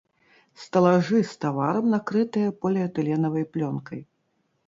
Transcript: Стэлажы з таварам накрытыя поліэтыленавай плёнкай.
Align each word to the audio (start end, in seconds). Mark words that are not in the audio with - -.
Стэлажы 0.61 1.19
з 1.31 1.35
таварам 1.43 1.85
накрытыя 1.95 2.49
поліэтыленавай 2.65 3.43
плёнкай. 3.53 3.99